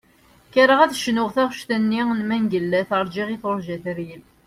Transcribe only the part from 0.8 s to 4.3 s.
ad d-cnuɣ taɣect-nni n Mengellat "Rğiɣ i turğa teryel".